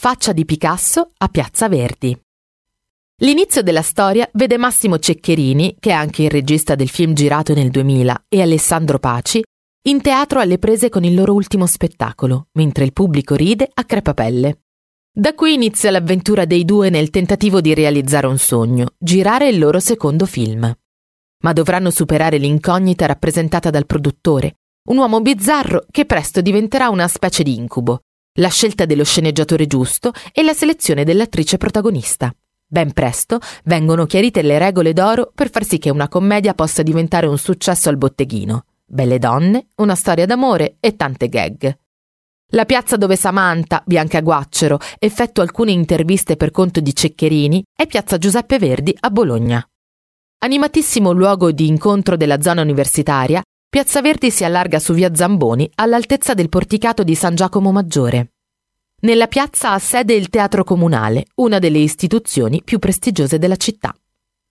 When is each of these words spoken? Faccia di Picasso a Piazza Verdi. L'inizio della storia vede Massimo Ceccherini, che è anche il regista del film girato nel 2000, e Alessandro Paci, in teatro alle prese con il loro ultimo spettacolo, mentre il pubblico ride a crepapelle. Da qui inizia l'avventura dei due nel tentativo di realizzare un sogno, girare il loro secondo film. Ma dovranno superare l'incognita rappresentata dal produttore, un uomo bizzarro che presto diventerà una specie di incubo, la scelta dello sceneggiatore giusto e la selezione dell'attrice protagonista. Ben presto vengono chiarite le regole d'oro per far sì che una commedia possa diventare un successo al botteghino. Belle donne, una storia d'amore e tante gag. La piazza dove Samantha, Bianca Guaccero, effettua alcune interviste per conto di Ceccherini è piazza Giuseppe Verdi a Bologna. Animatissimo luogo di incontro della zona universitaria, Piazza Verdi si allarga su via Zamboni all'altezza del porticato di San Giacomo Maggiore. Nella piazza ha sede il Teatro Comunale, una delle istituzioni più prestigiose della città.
Faccia 0.00 0.32
di 0.32 0.44
Picasso 0.44 1.10
a 1.16 1.26
Piazza 1.26 1.68
Verdi. 1.68 2.16
L'inizio 3.16 3.62
della 3.64 3.82
storia 3.82 4.30
vede 4.34 4.56
Massimo 4.56 5.00
Ceccherini, 5.00 5.74
che 5.80 5.90
è 5.90 5.92
anche 5.92 6.22
il 6.22 6.30
regista 6.30 6.76
del 6.76 6.88
film 6.88 7.14
girato 7.14 7.52
nel 7.52 7.68
2000, 7.68 8.26
e 8.28 8.40
Alessandro 8.40 9.00
Paci, 9.00 9.42
in 9.88 10.00
teatro 10.00 10.38
alle 10.38 10.58
prese 10.58 10.88
con 10.88 11.02
il 11.02 11.16
loro 11.16 11.34
ultimo 11.34 11.66
spettacolo, 11.66 12.46
mentre 12.52 12.84
il 12.84 12.92
pubblico 12.92 13.34
ride 13.34 13.68
a 13.74 13.82
crepapelle. 13.82 14.60
Da 15.12 15.34
qui 15.34 15.54
inizia 15.54 15.90
l'avventura 15.90 16.44
dei 16.44 16.64
due 16.64 16.90
nel 16.90 17.10
tentativo 17.10 17.60
di 17.60 17.74
realizzare 17.74 18.28
un 18.28 18.38
sogno, 18.38 18.90
girare 18.96 19.48
il 19.48 19.58
loro 19.58 19.80
secondo 19.80 20.26
film. 20.26 20.72
Ma 21.42 21.52
dovranno 21.52 21.90
superare 21.90 22.38
l'incognita 22.38 23.04
rappresentata 23.04 23.68
dal 23.68 23.86
produttore, 23.86 24.58
un 24.90 24.98
uomo 24.98 25.20
bizzarro 25.20 25.86
che 25.90 26.06
presto 26.06 26.40
diventerà 26.40 26.88
una 26.88 27.08
specie 27.08 27.42
di 27.42 27.56
incubo, 27.56 28.02
la 28.38 28.48
scelta 28.48 28.84
dello 28.84 29.04
sceneggiatore 29.04 29.66
giusto 29.66 30.12
e 30.32 30.42
la 30.42 30.54
selezione 30.54 31.04
dell'attrice 31.04 31.56
protagonista. 31.56 32.34
Ben 32.70 32.92
presto 32.92 33.38
vengono 33.64 34.06
chiarite 34.06 34.42
le 34.42 34.58
regole 34.58 34.92
d'oro 34.92 35.30
per 35.34 35.50
far 35.50 35.64
sì 35.64 35.78
che 35.78 35.90
una 35.90 36.08
commedia 36.08 36.54
possa 36.54 36.82
diventare 36.82 37.26
un 37.26 37.38
successo 37.38 37.88
al 37.88 37.96
botteghino. 37.96 38.64
Belle 38.84 39.18
donne, 39.18 39.68
una 39.76 39.94
storia 39.94 40.26
d'amore 40.26 40.76
e 40.80 40.96
tante 40.96 41.28
gag. 41.28 41.78
La 42.52 42.64
piazza 42.64 42.96
dove 42.96 43.16
Samantha, 43.16 43.82
Bianca 43.84 44.20
Guaccero, 44.20 44.78
effettua 44.98 45.42
alcune 45.42 45.72
interviste 45.72 46.36
per 46.36 46.50
conto 46.50 46.80
di 46.80 46.94
Ceccherini 46.94 47.62
è 47.74 47.86
piazza 47.86 48.16
Giuseppe 48.16 48.58
Verdi 48.58 48.96
a 49.00 49.10
Bologna. 49.10 49.66
Animatissimo 50.40 51.12
luogo 51.12 51.50
di 51.52 51.66
incontro 51.66 52.16
della 52.16 52.40
zona 52.40 52.62
universitaria, 52.62 53.42
Piazza 53.70 54.00
Verdi 54.00 54.30
si 54.30 54.44
allarga 54.44 54.78
su 54.78 54.94
via 54.94 55.14
Zamboni 55.14 55.70
all'altezza 55.74 56.32
del 56.32 56.48
porticato 56.48 57.02
di 57.02 57.14
San 57.14 57.34
Giacomo 57.34 57.70
Maggiore. 57.70 58.32
Nella 59.00 59.26
piazza 59.26 59.72
ha 59.72 59.78
sede 59.78 60.14
il 60.14 60.30
Teatro 60.30 60.64
Comunale, 60.64 61.26
una 61.34 61.58
delle 61.58 61.76
istituzioni 61.76 62.62
più 62.64 62.78
prestigiose 62.78 63.36
della 63.36 63.56
città. 63.56 63.94